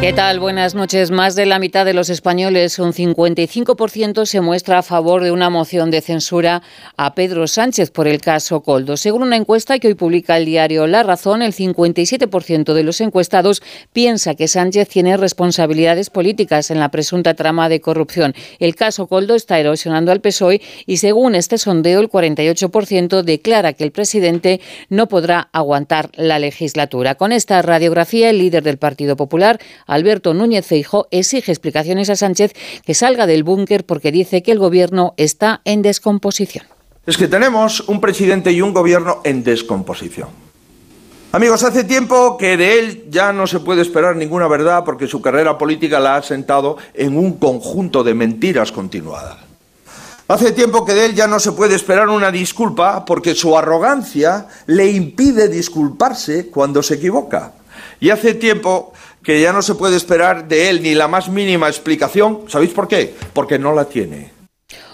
¿Qué 0.00 0.14
tal? 0.14 0.40
Buenas 0.40 0.74
noches. 0.74 1.10
Más 1.10 1.34
de 1.34 1.44
la 1.44 1.58
mitad 1.58 1.84
de 1.84 1.92
los 1.92 2.08
españoles, 2.08 2.78
un 2.78 2.94
55%, 2.94 4.24
se 4.24 4.40
muestra 4.40 4.78
a 4.78 4.82
favor 4.82 5.22
de 5.22 5.30
una 5.30 5.50
moción 5.50 5.90
de 5.90 6.00
censura 6.00 6.62
a 6.96 7.14
Pedro 7.14 7.46
Sánchez 7.46 7.90
por 7.90 8.08
el 8.08 8.22
caso 8.22 8.62
Coldo. 8.62 8.96
Según 8.96 9.22
una 9.24 9.36
encuesta 9.36 9.78
que 9.78 9.88
hoy 9.88 9.94
publica 9.94 10.38
el 10.38 10.46
diario 10.46 10.86
La 10.86 11.02
Razón, 11.02 11.42
el 11.42 11.52
57% 11.52 12.72
de 12.72 12.82
los 12.82 13.02
encuestados 13.02 13.62
piensa 13.92 14.34
que 14.34 14.48
Sánchez 14.48 14.88
tiene 14.88 15.18
responsabilidades 15.18 16.08
políticas 16.08 16.70
en 16.70 16.80
la 16.80 16.88
presunta 16.88 17.34
trama 17.34 17.68
de 17.68 17.82
corrupción. 17.82 18.34
El 18.58 18.76
caso 18.76 19.06
Coldo 19.06 19.34
está 19.34 19.60
erosionando 19.60 20.12
al 20.12 20.22
PSOE 20.22 20.62
y 20.86 20.96
según 20.96 21.34
este 21.34 21.58
sondeo, 21.58 22.00
el 22.00 22.08
48% 22.08 23.20
declara 23.20 23.74
que 23.74 23.84
el 23.84 23.92
presidente 23.92 24.62
no 24.88 25.08
podrá 25.08 25.50
aguantar 25.52 26.10
la 26.16 26.38
legislatura. 26.38 27.16
Con 27.16 27.32
esta 27.32 27.60
radiografía, 27.60 28.30
el 28.30 28.38
líder 28.38 28.62
del 28.62 28.78
Partido 28.78 29.14
Popular, 29.14 29.60
Alberto 29.90 30.34
Núñez 30.34 30.64
Feijo 30.66 31.08
exige 31.10 31.50
explicaciones 31.50 32.10
a 32.10 32.16
Sánchez 32.16 32.54
que 32.86 32.94
salga 32.94 33.26
del 33.26 33.42
búnker 33.42 33.84
porque 33.84 34.12
dice 34.12 34.42
que 34.42 34.52
el 34.52 34.58
gobierno 34.60 35.14
está 35.16 35.60
en 35.64 35.82
descomposición. 35.82 36.64
Es 37.06 37.16
que 37.16 37.26
tenemos 37.26 37.80
un 37.88 38.00
presidente 38.00 38.52
y 38.52 38.62
un 38.62 38.72
gobierno 38.72 39.20
en 39.24 39.42
descomposición. 39.42 40.28
Amigos, 41.32 41.64
hace 41.64 41.84
tiempo 41.84 42.36
que 42.38 42.56
de 42.56 42.78
él 42.78 43.04
ya 43.10 43.32
no 43.32 43.46
se 43.46 43.60
puede 43.60 43.82
esperar 43.82 44.14
ninguna 44.16 44.46
verdad 44.46 44.84
porque 44.84 45.08
su 45.08 45.20
carrera 45.20 45.58
política 45.58 45.98
la 45.98 46.16
ha 46.16 46.22
sentado 46.22 46.76
en 46.94 47.16
un 47.16 47.38
conjunto 47.38 48.04
de 48.04 48.14
mentiras 48.14 48.70
continuadas. 48.70 49.49
Hace 50.30 50.52
tiempo 50.52 50.84
que 50.84 50.94
de 50.94 51.06
él 51.06 51.16
ya 51.16 51.26
no 51.26 51.40
se 51.40 51.50
puede 51.50 51.74
esperar 51.74 52.08
una 52.08 52.30
disculpa 52.30 53.04
porque 53.04 53.34
su 53.34 53.58
arrogancia 53.58 54.46
le 54.66 54.88
impide 54.88 55.48
disculparse 55.48 56.46
cuando 56.46 56.84
se 56.84 56.94
equivoca. 56.94 57.54
Y 57.98 58.10
hace 58.10 58.34
tiempo 58.34 58.92
que 59.24 59.40
ya 59.40 59.52
no 59.52 59.60
se 59.60 59.74
puede 59.74 59.96
esperar 59.96 60.46
de 60.46 60.70
él 60.70 60.84
ni 60.84 60.94
la 60.94 61.08
más 61.08 61.28
mínima 61.28 61.66
explicación. 61.66 62.42
¿Sabéis 62.46 62.70
por 62.70 62.86
qué? 62.86 63.12
Porque 63.32 63.58
no 63.58 63.74
la 63.74 63.86
tiene. 63.86 64.30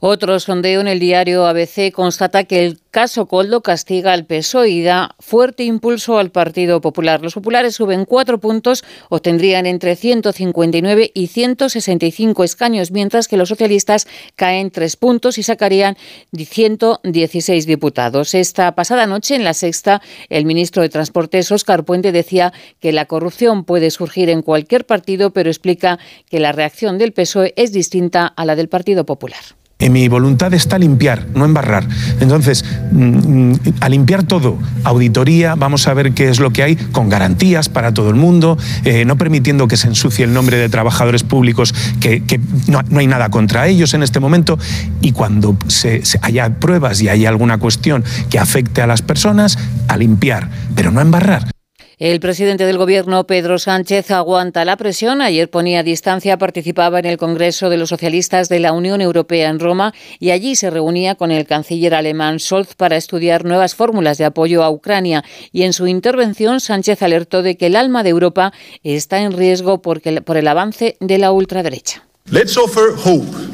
Otro 0.00 0.38
sondeo 0.38 0.80
en 0.80 0.86
el 0.86 1.00
diario 1.00 1.44
ABC 1.48 1.90
constata 1.92 2.44
que 2.44 2.64
el 2.64 2.78
caso 2.92 3.26
Coldo 3.26 3.62
castiga 3.62 4.12
al 4.12 4.26
PSOE 4.26 4.68
y 4.68 4.82
da 4.84 5.16
fuerte 5.18 5.64
impulso 5.64 6.18
al 6.18 6.30
Partido 6.30 6.80
Popular. 6.80 7.20
Los 7.20 7.34
populares 7.34 7.74
suben 7.74 8.04
cuatro 8.04 8.38
puntos, 8.38 8.84
obtendrían 9.08 9.66
entre 9.66 9.96
159 9.96 11.10
y 11.12 11.26
165 11.26 12.44
escaños, 12.44 12.92
mientras 12.92 13.26
que 13.26 13.36
los 13.36 13.48
socialistas 13.48 14.06
caen 14.36 14.70
tres 14.70 14.94
puntos 14.94 15.36
y 15.36 15.42
sacarían 15.42 15.96
116 16.32 17.66
diputados. 17.66 18.34
Esta 18.34 18.76
pasada 18.76 19.04
noche, 19.08 19.34
en 19.34 19.42
la 19.42 19.52
sexta, 19.52 20.00
el 20.28 20.44
ministro 20.44 20.82
de 20.82 20.90
Transportes, 20.90 21.50
Óscar 21.50 21.84
Puente, 21.84 22.12
decía 22.12 22.52
que 22.78 22.92
la 22.92 23.06
corrupción 23.06 23.64
puede 23.64 23.90
surgir 23.90 24.30
en 24.30 24.42
cualquier 24.42 24.86
partido, 24.86 25.32
pero 25.32 25.50
explica 25.50 25.98
que 26.30 26.38
la 26.38 26.52
reacción 26.52 26.98
del 26.98 27.12
PSOE 27.12 27.52
es 27.56 27.72
distinta 27.72 28.28
a 28.28 28.44
la 28.44 28.54
del 28.54 28.68
Partido 28.68 29.04
Popular. 29.04 29.57
En 29.80 29.92
mi 29.92 30.08
voluntad 30.08 30.52
está 30.54 30.76
limpiar, 30.76 31.28
no 31.36 31.44
embarrar. 31.44 31.86
Entonces, 32.18 32.64
mm, 32.90 33.50
mm, 33.50 33.60
a 33.80 33.88
limpiar 33.88 34.24
todo, 34.24 34.58
auditoría, 34.82 35.54
vamos 35.54 35.86
a 35.86 35.94
ver 35.94 36.14
qué 36.14 36.28
es 36.30 36.40
lo 36.40 36.50
que 36.50 36.64
hay, 36.64 36.74
con 36.74 37.08
garantías 37.08 37.68
para 37.68 37.94
todo 37.94 38.10
el 38.10 38.16
mundo, 38.16 38.58
eh, 38.84 39.04
no 39.04 39.16
permitiendo 39.16 39.68
que 39.68 39.76
se 39.76 39.86
ensucie 39.86 40.24
el 40.24 40.32
nombre 40.32 40.56
de 40.56 40.68
trabajadores 40.68 41.22
públicos, 41.22 41.72
que, 42.00 42.40
no, 42.66 42.82
hay 42.98 43.06
nada 43.06 43.28
contra 43.28 43.68
ellos 43.68 43.94
en 43.94 44.02
este 44.02 44.18
momento, 44.18 44.58
y 45.00 45.12
cuando 45.12 45.56
se, 45.68 46.02
haya 46.22 46.58
pruebas 46.58 47.00
y 47.00 47.08
haya 47.08 47.28
alguna 47.28 47.58
cuestión 47.58 48.02
que 48.30 48.40
afecte 48.40 48.82
a 48.82 48.88
las 48.88 49.02
personas, 49.02 49.60
a 49.86 49.96
limpiar, 49.96 50.50
pero 50.74 50.90
no 50.90 50.98
a 50.98 51.02
embarrar. 51.02 51.57
El 51.98 52.20
presidente 52.20 52.64
del 52.64 52.78
Gobierno, 52.78 53.26
Pedro 53.26 53.58
Sánchez, 53.58 54.12
aguanta 54.12 54.64
la 54.64 54.76
presión. 54.76 55.20
Ayer 55.20 55.50
ponía 55.50 55.82
distancia, 55.82 56.38
participaba 56.38 57.00
en 57.00 57.06
el 57.06 57.16
Congreso 57.16 57.70
de 57.70 57.76
los 57.76 57.88
Socialistas 57.88 58.48
de 58.48 58.60
la 58.60 58.72
Unión 58.72 59.00
Europea 59.00 59.48
en 59.48 59.58
Roma 59.58 59.92
y 60.20 60.30
allí 60.30 60.54
se 60.54 60.70
reunía 60.70 61.16
con 61.16 61.32
el 61.32 61.44
canciller 61.44 61.96
alemán 61.96 62.38
Scholz 62.38 62.76
para 62.76 62.96
estudiar 62.96 63.44
nuevas 63.44 63.74
fórmulas 63.74 64.16
de 64.16 64.26
apoyo 64.26 64.62
a 64.62 64.70
Ucrania. 64.70 65.24
Y 65.50 65.64
en 65.64 65.72
su 65.72 65.88
intervención, 65.88 66.60
Sánchez 66.60 67.02
alertó 67.02 67.42
de 67.42 67.56
que 67.56 67.66
el 67.66 67.74
alma 67.74 68.04
de 68.04 68.10
Europa 68.10 68.52
está 68.84 69.18
en 69.18 69.32
riesgo 69.32 69.82
por 69.82 70.00
el 70.04 70.48
avance 70.48 70.96
de 71.00 71.18
la 71.18 71.32
ultraderecha. 71.32 72.07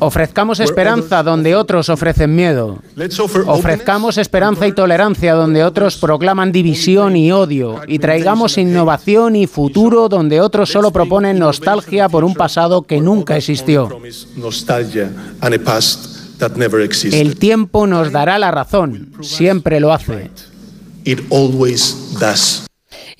Ofrezcamos 0.00 0.60
esperanza 0.60 1.22
donde 1.22 1.56
otros 1.56 1.88
ofrecen 1.88 2.34
miedo. 2.34 2.78
Ofrezcamos 3.46 4.18
esperanza 4.18 4.66
y 4.66 4.72
tolerancia 4.72 5.34
donde 5.34 5.64
otros 5.64 5.96
proclaman 5.96 6.52
división 6.52 7.16
y 7.16 7.32
odio. 7.32 7.80
Y 7.88 7.98
traigamos 7.98 8.58
innovación 8.58 9.36
y 9.36 9.46
futuro 9.46 10.08
donde 10.08 10.40
otros 10.40 10.70
solo 10.70 10.90
proponen 10.92 11.38
nostalgia 11.38 12.08
por 12.08 12.24
un 12.24 12.34
pasado 12.34 12.82
que 12.82 13.00
nunca 13.00 13.36
existió. 13.36 13.88
El 17.12 17.36
tiempo 17.38 17.86
nos 17.86 18.12
dará 18.12 18.38
la 18.38 18.50
razón. 18.50 19.12
Siempre 19.22 19.80
lo 19.80 19.92
hace. 19.92 20.30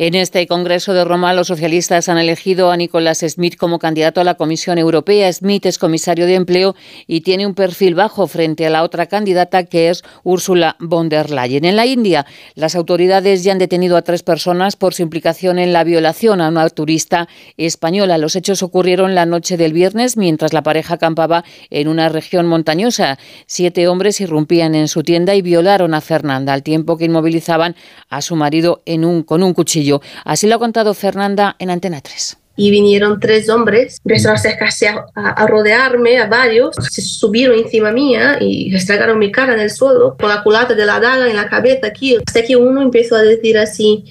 En 0.00 0.14
este 0.14 0.47
Congreso 0.47 0.94
de 0.94 1.04
Roma, 1.04 1.32
los 1.32 1.48
socialistas 1.48 2.09
han 2.09 2.19
elegido 2.19 2.70
a 2.70 2.76
Nicolás 2.76 3.25
Smith 3.28 3.56
como 3.56 3.81
candidato 3.81 4.20
a 4.20 4.25
la 4.25 4.36
Comisión 4.36 4.78
Europea. 4.78 5.32
Smith 5.32 5.66
es 5.66 5.76
comisario 5.76 6.26
de 6.26 6.36
empleo 6.36 6.76
y 7.09 7.22
tiene 7.22 7.48
un 7.48 7.54
perfil 7.56 7.97
bajo 7.97 8.28
frente 8.28 8.64
a 8.64 8.70
la 8.70 8.84
otra 8.84 9.06
candidata 9.06 9.64
que 9.64 9.91
es 9.91 10.04
Ursula 10.22 10.76
von 10.78 11.09
der 11.09 11.31
Leyen. 11.31 11.64
En 11.64 11.75
la 11.75 11.84
India, 11.84 12.26
las 12.54 12.76
autoridades 12.76 13.42
ya 13.42 13.50
han 13.50 13.59
detenido 13.59 13.97
a 13.97 14.03
tres 14.03 14.22
personas 14.22 14.76
por 14.76 14.94
su 14.94 15.03
implicación 15.03 15.59
en 15.59 15.72
la 15.72 15.82
violación 15.82 16.41
a 16.41 16.48
una 16.48 16.70
turista 16.70 17.28
española. 17.56 18.19
Los 18.19 18.36
hechos 18.36 18.62
ocurrieron 18.62 19.16
la 19.16 19.26
noche 19.26 19.56
del 19.56 19.72
viernes 19.72 20.16
mientras 20.16 20.53
la 20.53 20.62
pareja 20.62 20.94
acampaba 20.94 21.44
en 21.70 21.88
una 21.88 22.09
región 22.09 22.47
montañosa. 22.47 23.19
Siete 23.47 23.88
hombres 23.88 24.20
irrumpían 24.20 24.76
en 24.76 24.86
su 24.86 25.03
tienda 25.03 25.34
y 25.34 25.42
violaron 25.42 25.92
a 25.92 26.00
Fernanda 26.00 26.53
al 26.53 26.62
tiempo 26.62 26.97
que 26.97 27.06
inmovilizaban 27.06 27.75
a 28.09 28.22
su 28.22 28.36
marido 28.36 28.80
con 29.26 29.42
un 29.42 29.54
cuchillo. 29.54 29.88
Así 30.25 30.47
lo 30.47 30.56
ha 30.56 30.59
contado 30.59 30.94
Fernanda 30.94 31.56
en 31.59 31.71
Antena 31.71 32.00
3 32.00 32.38
y 32.59 32.72
vinieron 32.72 33.21
tres 33.21 33.49
hombres, 33.49 34.00
empezaron 34.04 34.37
a 34.37 34.41
acercarse 34.41 34.88
a, 34.88 35.47
rodearme, 35.47 36.19
a 36.19 36.26
varios, 36.26 36.75
se 36.91 37.00
subieron 37.00 37.56
encima 37.56 37.93
mía 37.93 38.37
y 38.41 38.75
estragaron 38.75 39.16
mi 39.16 39.31
cara 39.31 39.54
en 39.54 39.60
el 39.60 39.71
suelo, 39.71 40.16
con 40.19 40.28
la 40.28 40.43
culata 40.43 40.75
de 40.75 40.84
la 40.84 40.98
daga 40.98 41.31
en 41.31 41.37
la 41.37 41.48
cabeza 41.48 41.87
aquí, 41.87 42.16
hasta 42.16 42.43
que 42.43 42.56
uno 42.56 42.82
empezó 42.82 43.15
a 43.15 43.22
decir 43.22 43.56
así, 43.56 44.04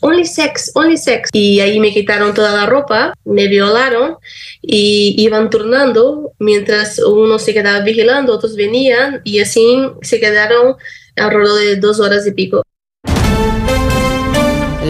only 0.00 0.24
sex, 0.24 0.72
only 0.74 0.96
sex, 0.96 1.28
y 1.34 1.60
ahí 1.60 1.78
me 1.78 1.92
quitaron 1.92 2.32
toda 2.32 2.56
la 2.56 2.64
ropa, 2.64 3.12
me 3.26 3.48
violaron 3.48 4.16
y 4.62 5.14
iban 5.18 5.50
turnando, 5.50 6.32
mientras 6.38 7.00
uno 7.00 7.38
se 7.38 7.52
quedaba 7.52 7.80
vigilando, 7.80 8.32
otros 8.32 8.56
venían 8.56 9.20
y 9.24 9.40
así 9.40 9.78
se 10.00 10.18
quedaron 10.18 10.76
alrededor 11.16 11.60
de 11.60 11.76
dos 11.76 12.00
horas 12.00 12.26
y 12.26 12.32
pico. 12.32 12.62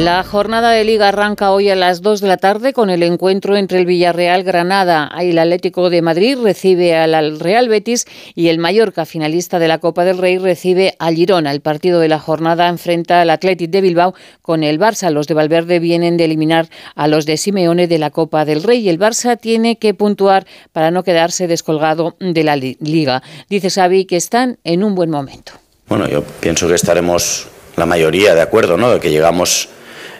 La 0.00 0.24
jornada 0.24 0.70
de 0.70 0.82
liga 0.82 1.08
arranca 1.08 1.50
hoy 1.50 1.68
a 1.68 1.76
las 1.76 2.00
2 2.00 2.22
de 2.22 2.28
la 2.28 2.38
tarde 2.38 2.72
con 2.72 2.88
el 2.88 3.02
encuentro 3.02 3.58
entre 3.58 3.78
el 3.80 3.84
Villarreal 3.84 4.44
Granada 4.44 5.12
y 5.20 5.28
el 5.28 5.38
Atlético 5.38 5.90
de 5.90 6.00
Madrid 6.00 6.38
recibe 6.42 6.96
al 6.96 7.38
Real 7.38 7.68
Betis 7.68 8.06
y 8.34 8.48
el 8.48 8.56
Mallorca, 8.56 9.04
finalista 9.04 9.58
de 9.58 9.68
la 9.68 9.76
Copa 9.76 10.06
del 10.06 10.16
Rey, 10.16 10.38
recibe 10.38 10.94
al 10.98 11.16
Girona. 11.16 11.52
El 11.52 11.60
partido 11.60 12.00
de 12.00 12.08
la 12.08 12.18
jornada 12.18 12.68
enfrenta 12.68 13.20
al 13.20 13.28
Atlético 13.28 13.72
de 13.72 13.80
Bilbao 13.82 14.14
con 14.40 14.64
el 14.64 14.80
Barça. 14.80 15.10
Los 15.10 15.26
de 15.26 15.34
Valverde 15.34 15.80
vienen 15.80 16.16
de 16.16 16.24
eliminar 16.24 16.70
a 16.94 17.06
los 17.06 17.26
de 17.26 17.36
Simeone 17.36 17.86
de 17.86 17.98
la 17.98 18.08
Copa 18.08 18.46
del 18.46 18.62
Rey 18.62 18.80
y 18.80 18.88
el 18.88 18.98
Barça 18.98 19.38
tiene 19.38 19.76
que 19.76 19.92
puntuar 19.92 20.46
para 20.72 20.90
no 20.90 21.04
quedarse 21.04 21.46
descolgado 21.46 22.16
de 22.20 22.42
la 22.42 22.56
liga. 22.56 23.22
Dice 23.50 23.68
Xavi 23.68 24.06
que 24.06 24.16
están 24.16 24.58
en 24.64 24.82
un 24.82 24.94
buen 24.94 25.10
momento. 25.10 25.52
Bueno, 25.91 26.08
yo 26.08 26.22
pienso 26.22 26.68
que 26.68 26.76
estaremos 26.76 27.48
la 27.76 27.84
mayoría 27.84 28.34
de 28.34 28.41
acuerdo, 28.41 28.78
¿no? 28.78 28.94
De 28.94 28.98
que 28.98 29.10
llegamos 29.10 29.68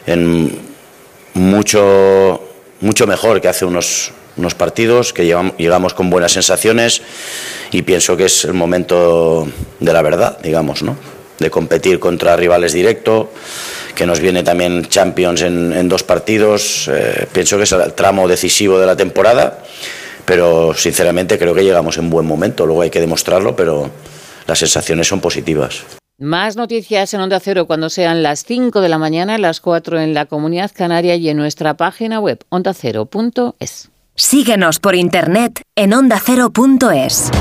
en 0.05 0.57
mucho, 1.33 2.41
mucho 2.81 3.07
mejor 3.07 3.41
que 3.41 3.47
hace 3.47 3.65
unos, 3.65 4.11
unos 4.37 4.55
partidos, 4.55 5.13
que 5.13 5.25
llegamos, 5.25 5.93
con 5.93 6.09
buenas 6.09 6.33
sensaciones 6.33 7.01
y 7.71 7.81
pienso 7.83 8.17
que 8.17 8.25
es 8.25 8.45
el 8.45 8.53
momento 8.53 9.47
de 9.79 9.93
la 9.93 10.01
verdad, 10.01 10.37
digamos, 10.41 10.83
¿no? 10.83 10.97
de 11.39 11.49
competir 11.49 11.99
contra 11.99 12.35
rivales 12.35 12.73
directos, 12.73 13.27
que 13.95 14.05
nos 14.05 14.19
viene 14.19 14.43
también 14.43 14.85
Champions 14.85 15.41
en, 15.41 15.89
dos 15.89 16.03
partidos. 16.03 16.87
Eh, 16.87 17.27
pienso 17.33 17.57
que 17.57 17.63
es 17.63 17.71
el 17.71 17.93
tramo 17.93 18.27
decisivo 18.27 18.79
de 18.79 18.85
la 18.85 18.95
temporada, 18.95 19.63
pero 20.23 20.75
sinceramente 20.75 21.39
creo 21.39 21.55
que 21.55 21.63
llegamos 21.63 21.97
en 21.97 22.11
buen 22.11 22.27
momento. 22.27 22.65
Luego 22.65 22.83
hay 22.83 22.91
que 22.91 22.99
demostrarlo, 22.99 23.55
pero 23.55 23.89
las 24.45 24.59
sensaciones 24.59 25.07
son 25.07 25.19
positivas. 25.19 25.83
Más 26.21 26.55
noticias 26.55 27.11
en 27.15 27.21
Onda 27.21 27.39
Cero 27.39 27.65
cuando 27.65 27.89
sean 27.89 28.21
las 28.21 28.43
5 28.45 28.81
de 28.81 28.89
la 28.89 28.99
mañana, 28.99 29.39
las 29.39 29.59
4 29.59 30.01
en 30.01 30.13
la 30.13 30.27
Comunidad 30.27 30.69
Canaria 30.71 31.15
y 31.15 31.27
en 31.29 31.37
nuestra 31.37 31.77
página 31.77 32.19
web 32.19 32.45
ondacero.es. 32.49 33.89
Síguenos 34.13 34.77
por 34.77 34.93
internet 34.93 35.63
en 35.75 35.95
ondacero.es. 35.95 37.31